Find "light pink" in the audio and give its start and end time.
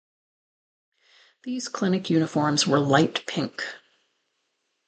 2.79-3.63